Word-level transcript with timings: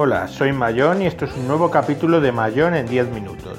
Hola, 0.00 0.28
soy 0.28 0.52
Mayón 0.52 1.02
y 1.02 1.06
esto 1.06 1.24
es 1.24 1.36
un 1.36 1.48
nuevo 1.48 1.72
capítulo 1.72 2.20
de 2.20 2.30
Mayón 2.30 2.76
en 2.76 2.86
10 2.86 3.08
minutos. 3.08 3.58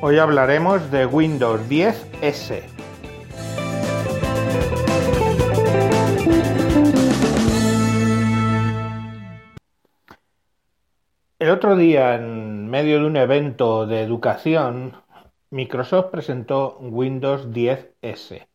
Hoy 0.00 0.18
hablaremos 0.18 0.90
de 0.90 1.06
Windows 1.06 1.68
10 1.68 2.10
S. 2.22 2.64
El 11.38 11.50
otro 11.50 11.76
día, 11.76 12.16
en 12.16 12.68
medio 12.68 12.98
de 12.98 13.06
un 13.06 13.16
evento 13.16 13.86
de 13.86 14.02
educación, 14.02 14.96
Microsoft 15.50 16.06
presentó 16.06 16.78
Windows 16.80 17.52
10 17.52 17.94
S 18.02 18.48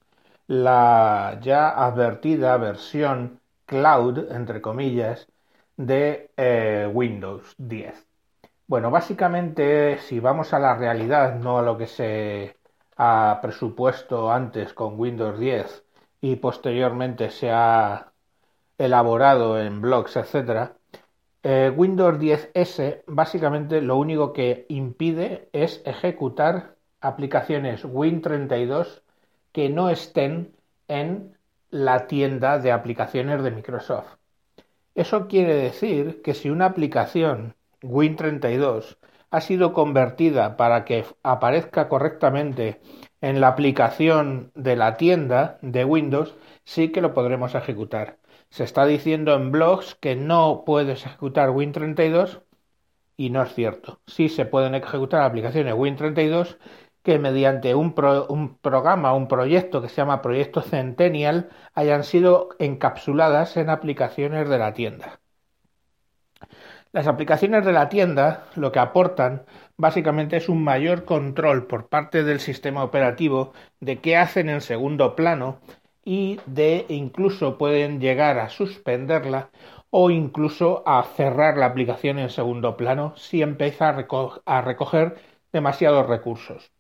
la 0.52 1.40
ya 1.42 1.70
advertida 1.70 2.58
versión 2.58 3.40
cloud, 3.66 4.30
entre 4.34 4.62
comillas, 4.62 5.28
de 5.78 6.30
eh, 6.36 6.90
Windows 6.94 7.56
10. 7.58 8.06
Bueno, 8.68 8.92
básicamente, 8.92 9.98
si 10.00 10.20
vamos 10.20 10.54
a 10.54 10.60
la 10.60 10.76
realidad, 10.76 11.36
no 11.36 11.60
a 11.60 11.62
lo 11.62 11.78
que 11.78 11.88
se 11.88 12.58
ha 12.98 13.40
presupuesto 13.42 14.30
antes 14.30 14.74
con 14.74 15.00
Windows 15.00 15.40
10 15.40 15.86
y 16.20 16.36
posteriormente 16.36 17.30
se 17.30 17.50
ha 17.50 18.12
elaborado 18.78 19.58
en 19.58 19.80
blogs, 19.80 20.18
etc., 20.18 20.72
eh, 21.44 21.72
Windows 21.74 22.20
10S 22.20 23.04
básicamente 23.08 23.80
lo 23.82 23.96
único 23.96 24.34
que 24.34 24.66
impide 24.68 25.48
es 25.54 25.82
ejecutar 25.86 26.76
aplicaciones 27.00 27.86
Win32 27.86 29.02
que 29.52 29.70
no 29.70 29.90
estén 29.90 30.56
en 30.88 31.38
la 31.70 32.08
tienda 32.08 32.60
de 32.60 32.72
aplicaciones 32.72 33.44
de 33.44 33.52
Microsoft. 33.52 34.18
Eso 34.96 35.28
quiere 35.28 35.56
decir 35.56 36.22
que 36.22 36.34
si 36.34 36.50
una 36.50 36.66
aplicación 36.66 37.56
Win32 37.82 38.98
ha 39.32 39.42
sido 39.42 39.74
convertida 39.74 40.58
para 40.58 40.84
que 40.84 41.06
aparezca 41.24 41.88
correctamente 41.88 42.82
en 43.22 43.40
la 43.40 43.48
aplicación 43.48 44.52
de 44.56 44.76
la 44.76 44.98
tienda 44.98 45.58
de 45.62 45.86
Windows, 45.86 46.36
sí 46.66 46.90
que 46.92 47.02
lo 47.02 47.14
podremos 47.14 47.56
ejecutar. 47.56 48.18
Se 48.50 48.66
está 48.66 48.86
diciendo 48.86 49.34
en 49.34 49.52
blogs 49.52 49.96
que 49.96 50.18
no 50.18 50.64
puedes 50.66 51.06
ejecutar 51.06 51.50
Win32 51.52 52.42
y 53.16 53.30
no 53.30 53.44
es 53.44 53.54
cierto. 53.54 54.02
Sí 54.08 54.28
se 54.28 54.46
pueden 54.46 54.76
ejecutar 54.76 55.22
aplicaciones 55.22 55.76
Win32 55.76 56.58
que 57.04 57.20
mediante 57.20 57.76
un, 57.76 57.94
programa, 57.94 59.14
un 59.14 59.28
proyecto 59.28 59.82
que 59.82 59.90
se 59.90 59.96
llama 59.98 60.22
Proyecto 60.22 60.62
Centennial, 60.62 61.50
hayan 61.74 62.04
sido 62.04 62.50
encapsuladas 62.60 63.58
en 63.58 63.70
aplicaciones 63.70 64.50
de 64.50 64.58
la 64.58 64.74
tienda. 64.74 65.20
Las 66.92 67.08
aplicaciones 67.08 67.66
de 67.66 67.72
la 67.72 67.90
tienda 67.90 68.46
lo 68.56 68.72
que 68.72 68.80
aportan 68.80 69.46
básicamente 69.78 70.38
es 70.38 70.50
un 70.50 70.64
mayor 70.64 71.06
control 71.06 71.66
por 71.66 71.88
parte 71.88 72.24
del 72.24 72.40
sistema 72.40 72.84
operativo 72.84 73.54
de 73.80 74.00
qué 74.00 74.18
hacen 74.18 74.50
en 74.50 74.62
segundo 74.62 75.16
plano 75.16 75.60
y 76.04 76.40
de 76.46 76.86
incluso 76.90 77.58
pueden 77.58 78.02
llegar 78.02 78.40
a 78.40 78.50
suspenderla 78.50 79.50
o 79.90 80.10
incluso 80.10 80.84
a 80.86 81.04
cerrar 81.04 81.58
la 81.58 81.68
aplicación 81.68 82.20
en 82.20 82.30
segundo 82.30 82.78
plano 82.78 83.14
si 83.18 83.42
empieza 83.42 83.90
a 84.46 84.62
recoger 84.62 85.16
demasiados 85.54 86.08
recursos. 86.08 86.72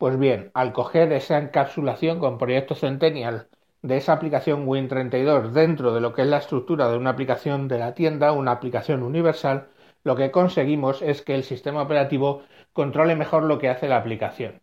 Pues 0.00 0.18
bien, 0.18 0.50
al 0.54 0.72
coger 0.72 1.12
esa 1.12 1.36
encapsulación 1.36 2.20
con 2.20 2.38
Proyecto 2.38 2.74
Centennial 2.74 3.48
de 3.82 3.98
esa 3.98 4.14
aplicación 4.14 4.66
Win32 4.66 5.50
dentro 5.50 5.92
de 5.92 6.00
lo 6.00 6.14
que 6.14 6.22
es 6.22 6.28
la 6.28 6.38
estructura 6.38 6.88
de 6.88 6.96
una 6.96 7.10
aplicación 7.10 7.68
de 7.68 7.78
la 7.78 7.92
tienda, 7.92 8.32
una 8.32 8.52
aplicación 8.52 9.02
universal, 9.02 9.68
lo 10.02 10.16
que 10.16 10.30
conseguimos 10.30 11.02
es 11.02 11.20
que 11.20 11.34
el 11.34 11.44
sistema 11.44 11.82
operativo 11.82 12.44
controle 12.72 13.14
mejor 13.14 13.42
lo 13.42 13.58
que 13.58 13.68
hace 13.68 13.88
la 13.88 13.98
aplicación. 13.98 14.62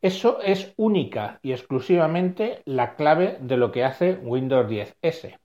Eso 0.00 0.38
es 0.42 0.74
única 0.76 1.40
y 1.42 1.50
exclusivamente 1.50 2.62
la 2.66 2.94
clave 2.94 3.38
de 3.40 3.56
lo 3.56 3.72
que 3.72 3.82
hace 3.82 4.12
Windows 4.22 4.68
10S. 4.68 5.40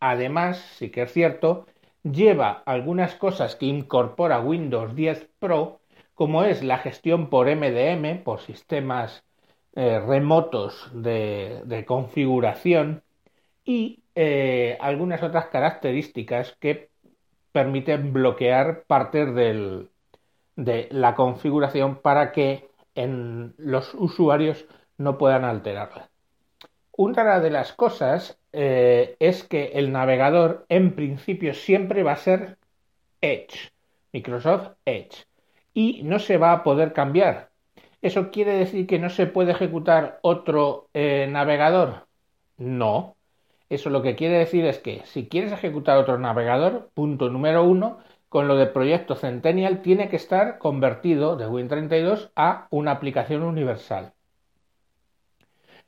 Además, 0.00 0.64
sí 0.78 0.88
que 0.88 1.02
es 1.02 1.12
cierto, 1.12 1.66
lleva 2.02 2.62
algunas 2.64 3.16
cosas 3.16 3.54
que 3.54 3.66
incorpora 3.66 4.40
Windows 4.40 4.94
10 4.94 5.28
Pro 5.38 5.82
como 6.14 6.44
es 6.44 6.62
la 6.62 6.78
gestión 6.78 7.28
por 7.28 7.48
MDM, 7.48 8.22
por 8.22 8.40
sistemas 8.40 9.24
eh, 9.74 10.00
remotos 10.00 10.90
de, 10.94 11.84
configuración, 11.86 13.02
y 13.64 14.04
eh, 14.14 14.78
algunas 14.80 15.22
otras 15.22 15.46
características 15.46 16.56
que 16.60 16.90
permiten 17.52 18.12
bloquear 18.12 18.84
partes 18.84 19.34
de 19.34 20.88
la 20.90 21.14
configuración 21.14 21.96
para 21.96 22.32
que 22.32 22.68
en 22.94 23.54
los 23.58 23.94
usuarios 23.94 24.66
no 24.98 25.18
puedan 25.18 25.44
alterarla. 25.44 26.10
Una 26.96 27.40
de 27.40 27.50
las 27.50 27.72
cosas 27.72 28.38
eh, 28.52 29.16
es 29.18 29.42
que 29.42 29.72
el 29.74 29.90
navegador 29.90 30.64
en 30.68 30.94
principio 30.94 31.54
siempre 31.54 32.04
va 32.04 32.12
a 32.12 32.16
ser 32.16 32.58
Edge, 33.20 33.72
Microsoft 34.12 34.70
Edge 34.84 35.26
y 35.74 36.02
no 36.04 36.18
se 36.18 36.38
va 36.38 36.52
a 36.52 36.62
poder 36.62 36.92
cambiar. 36.92 37.50
¿Eso 38.00 38.30
quiere 38.30 38.52
decir 38.52 38.86
que 38.86 38.98
no 38.98 39.10
se 39.10 39.26
puede 39.26 39.52
ejecutar 39.52 40.18
otro 40.22 40.88
eh, 40.94 41.26
navegador? 41.30 42.06
No. 42.58 43.16
Eso 43.70 43.90
lo 43.90 44.02
que 44.02 44.14
quiere 44.14 44.38
decir 44.38 44.64
es 44.66 44.78
que 44.78 45.02
si 45.06 45.28
quieres 45.28 45.52
ejecutar 45.52 45.98
otro 45.98 46.18
navegador, 46.18 46.90
punto 46.94 47.30
número 47.30 47.64
uno, 47.64 47.98
con 48.28 48.48
lo 48.48 48.56
de 48.56 48.66
proyecto 48.66 49.14
Centennial 49.16 49.82
tiene 49.82 50.08
que 50.08 50.16
estar 50.16 50.58
convertido 50.58 51.36
de 51.36 51.46
Win32 51.48 52.30
a 52.36 52.66
una 52.70 52.92
aplicación 52.92 53.42
universal. 53.42 54.12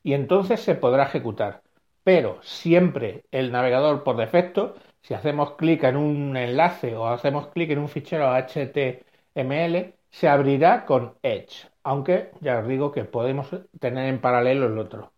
Y 0.03 0.15
entonces 0.15 0.61
se 0.61 0.75
podrá 0.75 1.05
ejecutar. 1.05 1.63
Pero 2.05 2.39
siempre 2.43 3.25
el 3.33 3.51
navegador 3.51 4.05
por 4.05 4.17
defecto, 4.17 4.77
si 5.03 5.15
hacemos 5.15 5.53
clic 5.57 5.85
en 5.85 5.97
un 5.97 6.37
enlace 6.37 6.95
o 6.97 7.09
hacemos 7.09 7.49
clic 7.49 7.71
en 7.71 7.79
un 7.79 7.89
fichero 7.89 8.33
HT 8.33 9.06
ML 9.37 9.95
se 10.11 10.29
abrirá 10.29 10.85
con 10.87 11.15
Edge, 11.23 11.69
aunque 11.85 12.31
ya 12.41 12.59
os 12.59 12.69
digo 12.69 12.91
que 12.91 13.05
podemos 13.05 13.49
tener 13.79 14.09
en 14.09 14.21
paralelo 14.21 14.67
el 14.67 14.79
otro. 14.79 15.13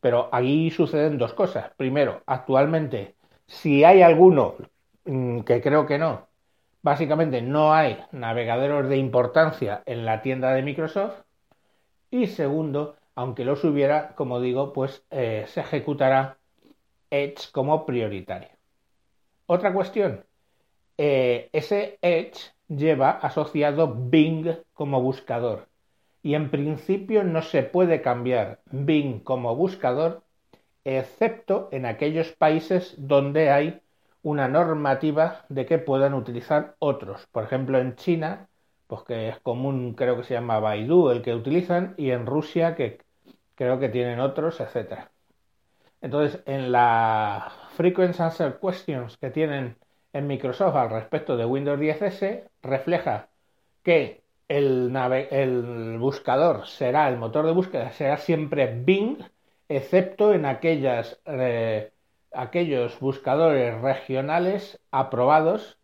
Pero 0.00 0.28
aquí 0.32 0.70
suceden 0.70 1.18
dos 1.18 1.34
cosas. 1.34 1.70
Primero, 1.76 2.22
actualmente, 2.26 3.14
si 3.46 3.84
hay 3.84 4.02
alguno, 4.02 4.56
mm, 5.04 5.40
que 5.40 5.60
creo 5.62 5.86
que 5.86 5.98
no, 5.98 6.28
básicamente 6.82 7.42
no 7.42 7.72
hay 7.72 7.98
navegadores 8.12 8.88
de 8.90 8.96
importancia 8.96 9.82
en 9.86 10.04
la 10.04 10.22
tienda 10.22 10.52
de 10.52 10.62
Microsoft. 10.62 11.22
Y 12.10 12.26
segundo, 12.26 12.96
aunque 13.14 13.44
los 13.44 13.62
hubiera, 13.64 14.14
como 14.14 14.40
digo, 14.40 14.72
pues 14.72 15.04
eh, 15.10 15.44
se 15.48 15.60
ejecutará 15.60 16.38
Edge 17.10 17.50
como 17.52 17.86
prioritario. 17.86 18.48
Otra 19.46 19.72
cuestión, 19.72 20.24
eh, 20.98 21.50
ese 21.52 21.98
Edge 22.02 22.52
lleva 22.70 23.10
asociado 23.10 23.94
Bing 23.94 24.56
como 24.72 25.02
buscador 25.02 25.68
y 26.22 26.34
en 26.34 26.50
principio 26.50 27.24
no 27.24 27.42
se 27.42 27.62
puede 27.62 28.02
cambiar 28.02 28.60
Bing 28.70 29.20
como 29.20 29.54
buscador 29.56 30.22
excepto 30.84 31.68
en 31.72 31.86
aquellos 31.86 32.32
países 32.32 32.94
donde 32.96 33.50
hay 33.50 33.80
una 34.22 34.48
normativa 34.48 35.44
de 35.48 35.66
que 35.66 35.78
puedan 35.78 36.14
utilizar 36.14 36.76
otros. 36.78 37.26
Por 37.32 37.44
ejemplo, 37.44 37.78
en 37.78 37.96
China, 37.96 38.48
pues 38.86 39.02
que 39.02 39.28
es 39.28 39.38
común, 39.40 39.94
creo 39.94 40.16
que 40.16 40.24
se 40.24 40.34
llama 40.34 40.60
Baidu 40.60 41.10
el 41.10 41.22
que 41.22 41.34
utilizan, 41.34 41.94
y 41.96 42.10
en 42.10 42.26
Rusia, 42.26 42.74
que 42.74 43.00
creo 43.54 43.78
que 43.78 43.88
tienen 43.88 44.20
otros, 44.20 44.60
etc. 44.60 45.10
Entonces, 46.00 46.42
en 46.46 46.72
la 46.72 47.52
Frequent 47.76 48.18
Answer 48.20 48.58
Questions 48.60 49.16
que 49.18 49.30
tienen 49.30 49.76
en 50.12 50.26
Microsoft 50.26 50.76
al 50.76 50.90
respecto 50.90 51.36
de 51.36 51.44
Windows 51.44 51.78
10S 51.78 52.48
refleja 52.62 53.28
que 53.82 54.22
el, 54.48 55.96
buscador 55.98 56.66
será, 56.66 57.08
el 57.08 57.16
motor 57.16 57.46
de 57.46 57.52
búsqueda 57.52 57.92
será 57.92 58.16
siempre 58.16 58.66
Bing, 58.66 59.18
excepto 59.68 60.34
en 60.34 60.44
aquellas, 60.44 61.20
eh, 61.26 61.92
aquellos 62.32 62.98
buscadores 63.00 63.80
regionales 63.80 64.80
aprobados, 64.90 65.78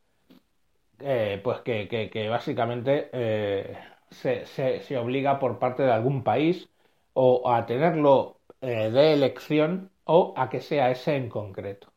eh, 1.01 1.41
pues 1.45 1.61
que, 1.61 2.29
básicamente 2.31 3.09
eh, 3.13 3.77
se, 4.11 4.47
se, 4.47 4.97
obliga 4.99 5.39
por 5.39 5.59
parte 5.59 5.83
de 5.85 5.93
algún 5.93 6.25
país 6.25 6.69
o 7.15 7.51
a 7.51 7.67
tenerlo 7.67 8.41
de 8.61 9.13
elección 9.13 9.91
o 10.05 10.35
a 10.37 10.49
que 10.51 10.61
sea 10.61 10.91
ese 10.91 11.17
en 11.17 11.29
concreto. 11.29 11.93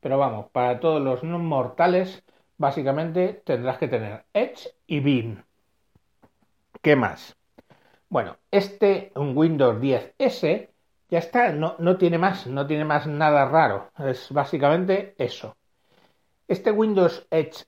Pero 0.00 0.18
vamos, 0.18 0.50
para 0.50 0.80
todos 0.80 1.00
los 1.02 1.22
no 1.22 1.38
mortales, 1.38 2.22
básicamente 2.58 3.42
tendrás 3.44 3.78
que 3.78 3.88
tener 3.88 4.24
Edge 4.34 4.68
y 4.86 5.00
Beam. 5.00 5.44
¿Qué 6.82 6.96
más? 6.96 7.36
Bueno, 8.08 8.36
este 8.50 9.12
Windows 9.14 9.76
10S 9.80 10.68
Ya 11.10 11.18
está, 11.18 11.52
no, 11.52 11.76
no 11.78 11.96
tiene 11.98 12.18
más, 12.18 12.46
no 12.46 12.66
tiene 12.66 12.84
más 12.84 13.06
nada 13.06 13.44
raro. 13.46 13.90
Es 13.98 14.30
básicamente 14.32 15.14
eso. 15.18 15.56
Este 16.48 16.70
Windows 16.72 17.26
Edge, 17.30 17.64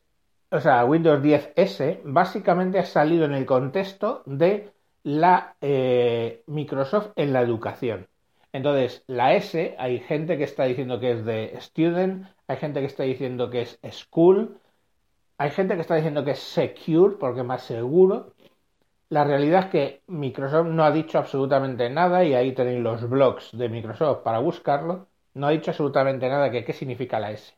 o 0.50 0.60
sea, 0.60 0.84
Windows 0.84 1.22
10S, 1.22 2.00
básicamente 2.04 2.78
ha 2.78 2.84
salido 2.84 3.24
en 3.24 3.34
el 3.34 3.46
contexto 3.46 4.22
de 4.26 4.72
la 5.04 5.56
eh, 5.60 6.42
Microsoft 6.46 7.12
en 7.16 7.32
la 7.32 7.40
educación. 7.42 8.08
Entonces, 8.52 9.02
la 9.06 9.34
S, 9.34 9.74
hay 9.78 9.98
gente 10.00 10.36
que 10.36 10.44
está 10.44 10.64
diciendo 10.64 11.00
que 11.00 11.12
es 11.12 11.24
de 11.24 11.54
student, 11.60 12.26
hay 12.46 12.56
gente 12.58 12.80
que 12.80 12.86
está 12.86 13.02
diciendo 13.04 13.48
que 13.50 13.62
es 13.62 13.80
school, 13.90 14.58
hay 15.38 15.50
gente 15.50 15.74
que 15.74 15.80
está 15.80 15.94
diciendo 15.94 16.24
que 16.24 16.32
es 16.32 16.38
secure, 16.38 17.16
porque 17.18 17.40
es 17.40 17.46
más 17.46 17.62
seguro. 17.62 18.34
La 19.08 19.24
realidad 19.24 19.64
es 19.64 19.70
que 19.70 20.02
Microsoft 20.06 20.68
no 20.68 20.84
ha 20.84 20.90
dicho 20.90 21.18
absolutamente 21.18 21.88
nada, 21.90 22.24
y 22.24 22.34
ahí 22.34 22.52
tenéis 22.52 22.80
los 22.80 23.08
blogs 23.08 23.56
de 23.56 23.68
Microsoft 23.68 24.22
para 24.22 24.38
buscarlo. 24.38 25.08
No 25.34 25.46
ha 25.46 25.50
dicho 25.50 25.70
absolutamente 25.70 26.28
nada 26.28 26.50
que 26.50 26.64
qué 26.64 26.72
significa 26.74 27.18
la 27.18 27.32
S. 27.32 27.54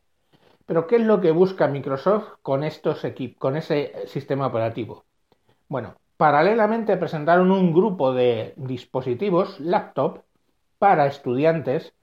Pero 0.67 0.87
¿qué 0.87 0.97
es 0.97 1.03
lo 1.03 1.21
que 1.21 1.33
busca 1.33 1.69
Microsoft 1.69 2.39
con 2.41 2.65
estos 2.65 3.05
equipos, 3.05 3.39
con 3.39 3.57
ese 3.57 4.07
sistema 4.07 4.47
operativo? 4.47 5.05
Bueno, 5.69 5.95
paralelamente 6.17 6.97
presentaron 6.97 7.51
un 7.51 7.73
grupo 7.73 8.13
de 8.15 8.55
dispositivos 8.57 9.59
laptop 9.61 10.23
para 10.85 11.07
estudiantes 11.07 11.95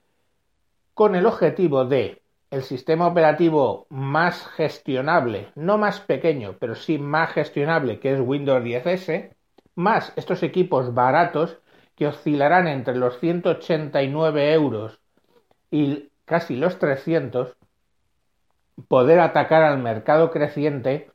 con 0.95 1.13
el 1.13 1.27
objetivo 1.27 1.85
de 1.85 2.23
el 2.49 2.63
sistema 2.63 3.05
operativo 3.05 3.85
más 3.89 4.47
gestionable, 4.47 5.51
no 5.53 5.77
más 5.77 5.99
pequeño, 5.99 6.55
pero 6.59 6.73
sí 6.73 6.97
más 6.97 7.31
gestionable, 7.31 7.99
que 7.99 8.11
es 8.11 8.19
Windows 8.19 8.63
10S, 8.63 9.35
más 9.75 10.13
estos 10.15 10.41
equipos 10.41 10.95
baratos 10.95 11.59
que 11.95 12.07
oscilarán 12.07 12.67
entre 12.67 12.95
los 12.95 13.19
189 13.19 14.51
euros 14.51 14.99
y 15.69 16.09
casi 16.25 16.55
los 16.55 16.79
300, 16.79 17.55
poder 18.87 19.19
atacar 19.19 19.61
al 19.61 19.77
mercado 19.77 20.31
creciente 20.31 21.11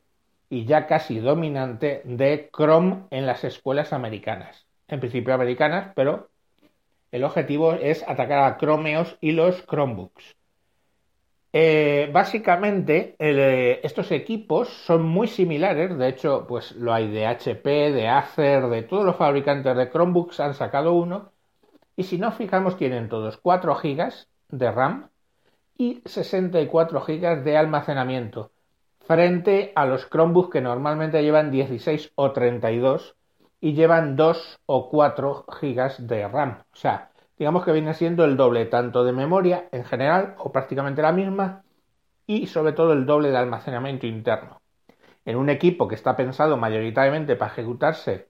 y 0.49 0.63
ya 0.63 0.87
casi 0.87 1.19
dominante 1.19 2.01
de 2.05 2.49
Chrome 2.55 3.07
en 3.09 3.25
las 3.25 3.43
escuelas 3.43 3.91
americanas. 3.91 4.65
En 4.87 5.01
principio 5.01 5.33
americanas, 5.33 5.91
pero 5.97 6.29
el 7.11 7.23
objetivo 7.23 7.73
es 7.73 8.03
atacar 8.07 8.39
a 8.39 8.57
Chromeos 8.57 9.17
y 9.21 9.31
los 9.31 9.65
Chromebooks. 9.65 10.35
Eh, 11.53 12.09
básicamente, 12.13 13.15
eh, 13.19 13.79
estos 13.83 14.11
equipos 14.11 14.69
son 14.69 15.03
muy 15.03 15.27
similares. 15.27 15.97
De 15.97 16.09
hecho, 16.09 16.45
pues 16.47 16.73
lo 16.73 16.93
hay 16.93 17.09
de 17.09 17.25
HP, 17.25 17.91
de 17.91 18.07
Acer, 18.07 18.67
de 18.67 18.83
todos 18.83 19.05
los 19.05 19.15
fabricantes 19.15 19.75
de 19.75 19.89
Chromebooks 19.89 20.39
han 20.39 20.53
sacado 20.53 20.93
uno. 20.93 21.31
Y 21.95 22.03
si 22.03 22.17
nos 22.17 22.35
fijamos, 22.35 22.77
tienen 22.77 23.09
todos 23.09 23.37
4 23.37 23.75
GB 23.75 24.13
de 24.49 24.71
RAM 24.71 25.09
y 25.77 26.01
64 26.05 27.01
GB 27.01 27.43
de 27.43 27.57
almacenamiento, 27.57 28.51
frente 28.99 29.71
a 29.75 29.85
los 29.85 30.09
Chromebooks 30.09 30.51
que 30.51 30.61
normalmente 30.61 31.23
llevan 31.23 31.51
16 31.51 32.11
o 32.15 32.31
32 32.31 33.16
y 33.59 33.73
llevan 33.73 34.15
2 34.15 34.59
o 34.65 34.89
4 34.89 35.45
gigas 35.59 36.05
de 36.05 36.27
RAM. 36.27 36.63
O 36.71 36.75
sea, 36.75 37.11
digamos 37.37 37.65
que 37.65 37.71
viene 37.71 37.93
siendo 37.93 38.25
el 38.25 38.37
doble 38.37 38.65
tanto 38.65 39.03
de 39.03 39.13
memoria 39.13 39.67
en 39.71 39.85
general 39.85 40.35
o 40.37 40.51
prácticamente 40.51 41.01
la 41.01 41.11
misma 41.11 41.63
y 42.25 42.47
sobre 42.47 42.73
todo 42.73 42.93
el 42.93 43.05
doble 43.05 43.29
de 43.31 43.37
almacenamiento 43.37 44.05
interno. 44.05 44.61
En 45.25 45.37
un 45.37 45.49
equipo 45.49 45.87
que 45.87 45.95
está 45.95 46.15
pensado 46.15 46.57
mayoritariamente 46.57 47.35
para 47.35 47.51
ejecutarse 47.51 48.29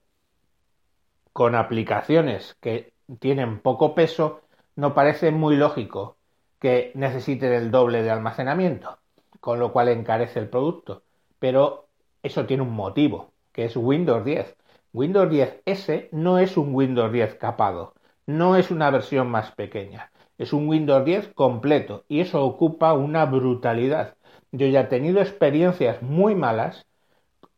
con 1.32 1.54
aplicaciones 1.54 2.56
que 2.60 2.92
tienen 3.20 3.60
poco 3.60 3.94
peso, 3.94 4.42
no 4.76 4.94
parece 4.94 5.30
muy 5.30 5.56
lógico 5.56 6.16
que 6.58 6.92
necesiten 6.94 7.52
el 7.52 7.70
doble 7.70 8.02
de 8.02 8.10
almacenamiento, 8.10 8.98
con 9.40 9.58
lo 9.58 9.72
cual 9.72 9.88
encarece 9.88 10.40
el 10.40 10.48
producto. 10.48 11.02
Pero 11.38 11.86
eso 12.22 12.46
tiene 12.46 12.64
un 12.64 12.72
motivo, 12.72 13.32
que 13.52 13.66
es 13.66 13.76
Windows 13.76 14.24
10. 14.24 14.56
Windows 14.98 15.30
10S 15.30 16.08
no 16.10 16.40
es 16.40 16.56
un 16.56 16.74
Windows 16.74 17.12
10 17.12 17.36
capado, 17.36 17.94
no 18.26 18.56
es 18.56 18.72
una 18.72 18.90
versión 18.90 19.30
más 19.30 19.52
pequeña, 19.52 20.10
es 20.38 20.52
un 20.52 20.66
Windows 20.66 21.04
10 21.04 21.34
completo 21.34 22.04
y 22.08 22.18
eso 22.18 22.44
ocupa 22.44 22.94
una 22.94 23.24
brutalidad. 23.24 24.16
Yo 24.50 24.66
ya 24.66 24.80
he 24.80 24.84
tenido 24.86 25.20
experiencias 25.20 26.02
muy 26.02 26.34
malas 26.34 26.84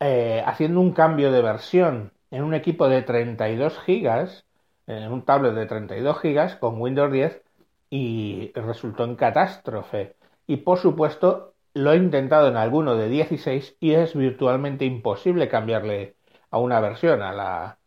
eh, 0.01 0.43
haciendo 0.45 0.83
un 0.83 0.93
cambio 0.93 1.33
de 1.33 1.41
versión 1.41 2.13
en 2.31 2.45
un 2.45 2.53
equipo 2.53 2.91
de 2.91 3.01
32 3.01 3.79
gigas, 3.87 4.45
en 4.87 5.11
un 5.11 5.25
tablet 5.25 5.55
de 5.55 5.65
32 5.65 6.21
gigas 6.21 6.57
con 6.57 6.79
Windows 6.79 7.11
10 7.11 7.43
y 7.89 8.53
resultó 8.55 9.05
en 9.05 9.17
catástrofe. 9.17 10.15
Y 10.47 10.59
por 10.59 10.77
supuesto 10.77 11.55
lo 11.73 11.95
he 11.95 11.97
intentado 11.97 12.49
en 12.49 12.59
alguno 12.59 12.97
de 12.97 13.09
16 13.09 13.79
y 13.81 13.93
es 13.93 14.15
virtualmente 14.15 14.85
imposible 14.85 15.49
cambiarle 15.49 16.20
a 16.51 16.59
una 16.59 16.81
versión, 16.81 17.23
a 17.23 17.33
la, 17.33 17.79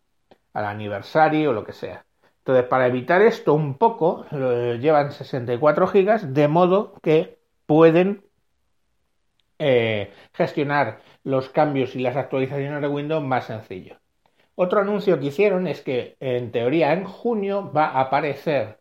al 0.54 0.66
aniversario 0.66 1.52
o 1.52 1.54
lo 1.54 1.64
que 1.64 1.74
sea. 1.74 2.06
Entonces, 2.40 2.66
para 2.66 2.88
evitar 2.88 3.22
esto 3.22 3.54
un 3.54 3.78
poco, 3.78 4.26
llevan 4.32 5.12
64 5.12 5.88
gigas, 5.88 6.34
de 6.34 6.48
modo 6.48 6.94
que 7.02 7.40
pueden 7.66 8.26
eh, 9.60 10.12
gestionar 10.34 11.00
los 11.24 11.50
cambios 11.50 11.96
y 11.96 12.00
las 12.00 12.18
actualizaciones 12.18 12.82
de 12.82 12.88
Windows 12.88 13.24
más 13.24 13.46
sencillo. 13.46 13.98
Otro 14.56 14.82
anuncio 14.82 15.20
que 15.20 15.28
hicieron 15.28 15.68
es 15.68 15.82
que, 15.82 16.18
en 16.20 16.52
teoría, 16.52 16.94
en 16.94 17.06
junio 17.06 17.72
va 17.72 17.86
a 17.86 18.02
aparecer 18.02 18.80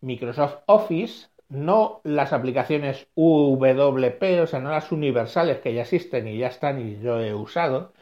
Microsoft 0.00 0.58
Office, 0.66 1.28
no 1.48 2.00
las 2.04 2.32
aplicaciones 2.32 3.08
UWP, 3.14 4.42
o 4.42 4.46
sea, 4.46 4.60
no 4.60 4.70
las 4.70 4.92
universales 4.92 5.58
que 5.58 5.74
ya 5.74 5.82
existen 5.82 6.28
y 6.28 6.38
ya 6.38 6.48
están 6.48 6.80
y 6.86 7.00
yo 7.00 7.20
he 7.20 7.34
usado, 7.34 7.92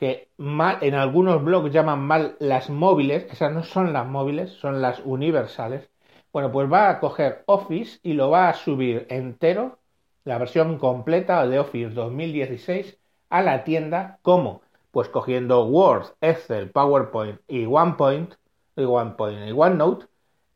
que 0.00 0.30
en 0.38 0.94
algunos 0.94 1.44
blogs 1.44 1.70
llaman 1.70 2.00
mal 2.00 2.36
las 2.40 2.70
móviles, 2.70 3.26
esas 3.30 3.52
no 3.52 3.62
son 3.62 3.92
las 3.92 4.06
móviles, 4.06 4.50
son 4.52 4.80
las 4.80 5.00
universales. 5.04 5.90
Bueno, 6.32 6.50
pues 6.50 6.72
va 6.72 6.88
a 6.88 7.00
coger 7.00 7.44
Office 7.44 8.00
y 8.02 8.14
lo 8.14 8.30
va 8.30 8.48
a 8.48 8.54
subir 8.54 9.06
entero, 9.10 9.78
la 10.24 10.38
versión 10.38 10.78
completa 10.78 11.46
de 11.46 11.58
Office 11.58 11.90
2016, 11.90 12.98
a 13.28 13.42
la 13.42 13.62
tienda. 13.64 14.18
¿Cómo? 14.22 14.62
Pues 14.90 15.10
cogiendo 15.10 15.66
Word, 15.66 16.14
Excel, 16.22 16.70
PowerPoint 16.70 17.38
y 17.46 17.66
OnePoint, 17.66 18.36
y 18.76 18.84
OnePoint 18.84 19.48
y 19.48 19.52
OneNote, 19.52 20.06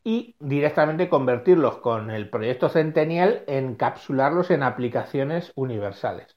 y 0.03 0.35
directamente 0.39 1.07
convertirlos 1.07 1.77
con 1.77 2.09
el 2.09 2.31
proyecto 2.31 2.69
Centennial, 2.69 3.43
encapsularlos 3.45 4.49
en 4.49 4.63
aplicaciones 4.63 5.51
universales. 5.53 6.35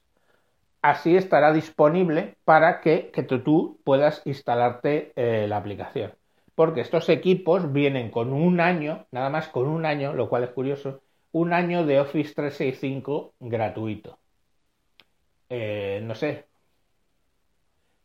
Así 0.89 1.19
estará 1.19 1.53
disponible 1.53 2.39
para 2.47 2.81
que, 2.81 3.13
tú 3.45 3.79
puedas 3.85 4.23
instalarte 4.25 5.13
eh, 5.17 5.47
la 5.47 5.59
aplicación. 5.59 6.15
Porque 6.55 6.81
estos 6.81 7.11
equipos 7.11 7.75
vienen 7.75 8.11
con 8.11 8.33
un 8.33 8.59
año, 8.59 9.05
nada 9.11 9.29
más 9.29 9.49
con 9.49 9.69
un 9.69 9.85
año, 9.85 10.15
lo 10.15 10.31
cual 10.31 10.45
es 10.45 10.51
curioso, 10.51 11.03
un 11.31 11.53
año 11.53 11.85
de 11.85 12.01
Office 12.01 12.33
365 12.33 13.35
gratuito. 13.39 14.19
Eh, 15.51 16.01
no 16.05 16.15
sé, 16.15 16.47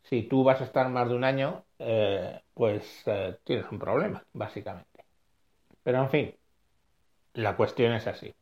si 0.02 0.24
tú 0.24 0.44
vas 0.44 0.60
a 0.60 0.66
estar 0.66 0.90
más 0.90 1.08
de 1.08 1.16
un 1.16 1.24
año, 1.24 1.64
eh, 1.80 2.42
pues 2.54 3.06
tienes 3.46 3.66
un 3.72 3.80
problema, 3.80 4.26
básicamente. 4.34 5.06
Pero 5.84 6.02
en 6.02 6.10
fin, 6.10 6.36
la 7.36 7.56
cuestión 7.56 7.94
es 7.94 8.08
así. 8.08 8.36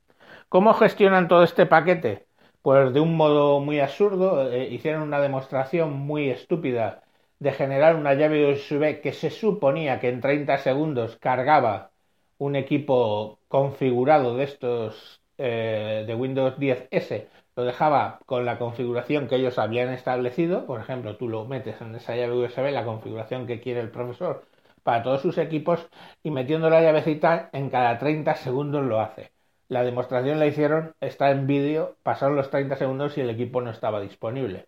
¿Cómo 0.49 0.73
gestionan 0.73 1.27
todo 1.27 1.43
este 1.43 1.67
paquete? 1.67 2.30
Pues 2.63 2.93
de 2.93 2.99
un 2.99 3.15
modo 3.17 3.59
muy 3.59 3.79
absurdo, 3.79 4.51
eh, 4.51 4.67
hicieron 4.71 5.01
una 5.03 5.19
demostración 5.19 5.93
muy 5.93 6.29
estúpida 6.29 7.01
de 7.39 7.51
generar 7.53 7.95
una 7.95 8.13
llave 8.13 8.45
USB 8.51 9.01
que 9.01 9.13
se 9.13 9.29
suponía 9.31 9.99
que 9.99 10.09
en 10.09 10.21
30 10.21 10.57
segundos 10.59 11.17
cargaba 11.17 11.91
un 12.37 12.55
equipo 12.55 13.39
configurado 13.47 14.35
de 14.37 14.43
estos 14.43 15.21
eh, 15.37 16.03
de 16.05 16.15
Windows 16.15 16.57
10S, 16.59 17.27
lo 17.55 17.63
dejaba 17.63 18.19
con 18.27 18.45
la 18.45 18.57
configuración 18.59 19.27
que 19.27 19.35
ellos 19.37 19.57
habían 19.59 19.89
establecido, 19.89 20.65
por 20.67 20.79
ejemplo, 20.81 21.17
tú 21.17 21.27
lo 21.29 21.45
metes 21.45 21.81
en 21.81 21.95
esa 21.95 22.15
llave 22.15 22.33
USB, 22.35 22.71
la 22.71 22.85
configuración 22.85 23.47
que 23.47 23.59
quiere 23.59 23.81
el 23.81 23.89
profesor, 23.91 24.45
para 24.83 25.01
todos 25.03 25.21
sus 25.21 25.37
equipos 25.39 25.87
y 26.23 26.29
metiendo 26.31 26.69
la 26.69 26.81
llavecita 26.81 27.49
en 27.53 27.69
cada 27.71 27.97
30 27.99 28.35
segundos 28.35 28.83
lo 28.85 28.99
hace. 29.01 29.31
La 29.71 29.85
demostración 29.85 30.37
la 30.37 30.47
hicieron, 30.47 30.95
está 30.99 31.31
en 31.31 31.47
vídeo, 31.47 31.95
pasaron 32.03 32.35
los 32.35 32.49
30 32.49 32.75
segundos 32.75 33.17
y 33.17 33.21
el 33.21 33.29
equipo 33.29 33.61
no 33.61 33.71
estaba 33.71 34.01
disponible. 34.01 34.65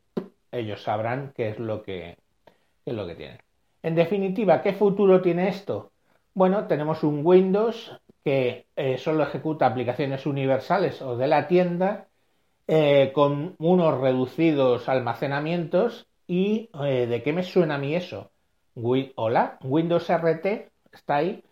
Ellos 0.50 0.82
sabrán 0.82 1.34
qué 1.36 1.50
es 1.50 1.60
lo 1.60 1.84
que, 1.84 2.18
es 2.86 2.94
lo 2.94 3.06
que 3.06 3.16
tienen. 3.16 3.40
En 3.82 3.96
definitiva, 3.96 4.62
¿qué 4.62 4.72
futuro 4.72 5.22
tiene 5.22 5.50
esto? 5.50 5.92
Bueno, 6.34 6.68
tenemos 6.68 7.04
un 7.04 7.20
Windows 7.22 8.00
que 8.24 8.68
eh, 8.78 8.98
solo 8.98 9.24
ejecuta 9.24 9.66
aplicaciones 9.66 10.26
universales 10.26 11.02
o 11.02 11.18
de 11.18 11.28
la 11.28 11.50
tienda 11.50 12.08
eh, 12.66 13.12
con 13.14 13.56
unos 13.60 14.00
reducidos 14.00 14.88
almacenamientos 14.88 16.08
y 16.28 16.70
eh, 16.82 17.08
¿de 17.08 17.22
qué 17.24 17.34
me 17.34 17.44
suena 17.44 17.76
a 17.76 17.78
mí 17.78 17.94
eso? 17.94 18.32
hola, 19.16 19.58
Windows 19.64 20.10
RT 20.10 20.72
está 20.94 21.18
ahí. 21.18 21.44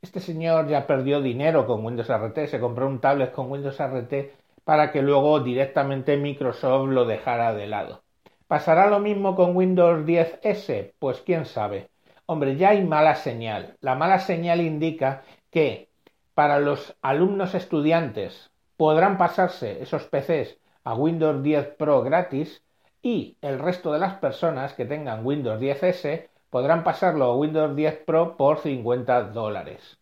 Este 0.00 0.20
señor 0.20 0.68
ya 0.68 0.86
perdió 0.86 1.20
dinero 1.20 1.66
con 1.66 1.84
Windows 1.84 2.08
RT, 2.08 2.46
se 2.46 2.60
compró 2.60 2.86
un 2.86 3.00
tablet 3.00 3.32
con 3.32 3.50
Windows 3.50 3.80
RT 3.80 4.30
para 4.64 4.92
que 4.92 5.02
luego 5.02 5.40
directamente 5.40 6.16
Microsoft 6.16 6.88
lo 6.90 7.04
dejara 7.04 7.52
de 7.52 7.66
lado. 7.66 8.02
¿Pasará 8.46 8.88
lo 8.88 9.00
mismo 9.00 9.34
con 9.34 9.56
Windows 9.56 10.06
10S? 10.06 10.92
Pues 10.98 11.20
quién 11.20 11.46
sabe. 11.46 11.90
Hombre, 12.26 12.56
ya 12.56 12.70
hay 12.70 12.84
mala 12.84 13.16
señal. 13.16 13.76
La 13.80 13.94
mala 13.94 14.20
señal 14.20 14.60
indica 14.60 15.22
que 15.50 15.88
para 16.34 16.60
los 16.60 16.94
alumnos 17.02 17.54
estudiantes 17.54 18.50
podrán 18.76 19.18
pasarse 19.18 19.82
esos 19.82 20.04
PCs 20.04 20.58
a 20.84 20.94
Windows 20.94 21.42
10 21.42 21.74
Pro 21.76 22.02
gratis 22.02 22.62
y 23.02 23.36
el 23.42 23.58
resto 23.58 23.92
de 23.92 23.98
las 23.98 24.14
personas 24.14 24.74
que 24.74 24.84
tengan 24.84 25.26
Windows 25.26 25.60
10S 25.60 26.28
podrán 26.50 26.84
pasarlo 26.84 27.26
a 27.26 27.36
Windows 27.36 27.74
10 27.76 28.04
Pro 28.04 28.36
por 28.36 28.58
50 28.58 29.24
dólares. 29.24 29.98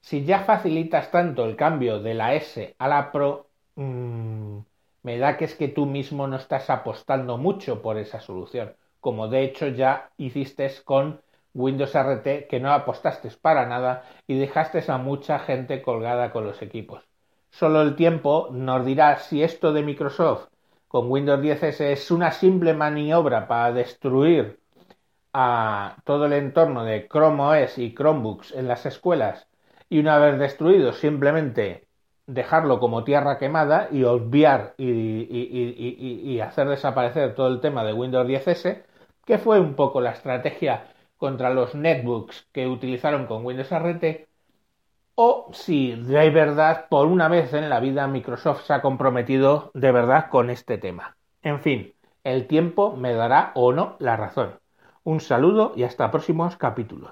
Si 0.00 0.24
ya 0.24 0.40
facilitas 0.40 1.10
tanto 1.10 1.44
el 1.44 1.56
cambio 1.56 2.00
de 2.00 2.14
la 2.14 2.34
S 2.34 2.74
a 2.78 2.88
la 2.88 3.12
Pro, 3.12 3.46
mmm, 3.76 4.58
me 5.02 5.18
da 5.18 5.36
que 5.36 5.44
es 5.44 5.54
que 5.54 5.68
tú 5.68 5.86
mismo 5.86 6.26
no 6.26 6.36
estás 6.36 6.68
apostando 6.70 7.38
mucho 7.38 7.80
por 7.82 7.96
esa 7.96 8.20
solución, 8.20 8.74
como 9.00 9.28
de 9.28 9.42
hecho 9.44 9.68
ya 9.68 10.10
hiciste 10.16 10.70
con 10.84 11.20
Windows 11.54 11.94
RT 11.94 12.48
que 12.48 12.60
no 12.60 12.72
apostaste 12.72 13.28
para 13.40 13.66
nada 13.66 14.04
y 14.26 14.38
dejaste 14.38 14.84
a 14.88 14.98
mucha 14.98 15.38
gente 15.38 15.82
colgada 15.82 16.30
con 16.30 16.44
los 16.44 16.62
equipos. 16.62 17.02
Solo 17.50 17.82
el 17.82 17.96
tiempo 17.96 18.48
nos 18.52 18.84
dirá 18.84 19.16
si 19.18 19.42
esto 19.42 19.72
de 19.72 19.82
Microsoft 19.82 20.48
con 20.86 21.10
Windows 21.10 21.40
10S 21.40 21.80
es 21.80 22.10
una 22.10 22.30
simple 22.30 22.74
maniobra 22.74 23.48
para 23.48 23.72
destruir 23.72 24.60
a 25.32 25.96
todo 26.04 26.26
el 26.26 26.32
entorno 26.32 26.84
de 26.84 27.08
Chrome 27.08 27.42
OS 27.42 27.78
y 27.78 27.94
Chromebooks 27.94 28.52
en 28.52 28.68
las 28.68 28.86
escuelas 28.86 29.48
y 29.88 29.98
una 29.98 30.18
vez 30.18 30.38
destruido 30.38 30.92
simplemente 30.92 31.86
dejarlo 32.26 32.78
como 32.78 33.04
tierra 33.04 33.38
quemada 33.38 33.88
y 33.90 34.04
obviar 34.04 34.74
y, 34.78 36.38
hacer 36.40 36.68
desaparecer 36.68 37.34
todo 37.34 37.48
el 37.48 37.60
tema 37.60 37.84
de 37.84 37.92
Windows 37.92 38.26
10S, 38.26 38.82
que 39.26 39.38
fue 39.38 39.60
un 39.60 39.74
poco 39.74 40.00
la 40.00 40.12
estrategia 40.12 40.86
contra 41.16 41.50
los 41.50 41.74
netbooks 41.74 42.48
que 42.52 42.66
utilizaron 42.66 43.26
con 43.26 43.44
Windows 43.44 43.70
RT, 43.72 44.28
o 45.16 45.50
si 45.52 45.92
de 45.92 46.30
verdad, 46.30 46.86
por 46.88 47.06
una 47.06 47.28
vez 47.28 47.52
en 47.52 47.68
la 47.68 47.80
vida, 47.80 48.06
Microsoft 48.06 48.64
se 48.64 48.72
ha 48.72 48.80
comprometido 48.80 49.70
de 49.74 49.92
verdad 49.92 50.30
con 50.30 50.50
este 50.50 50.78
tema. 50.78 51.16
En 51.42 51.60
fin, 51.60 51.92
el 52.24 52.46
tiempo 52.46 52.96
me 52.96 53.12
dará 53.12 53.52
o 53.54 53.72
no 53.72 53.96
la 53.98 54.16
razón. 54.16 54.59
Un 55.10 55.18
saludo 55.18 55.72
y 55.74 55.82
hasta 55.82 56.08
próximos 56.08 56.56
capítulos. 56.56 57.10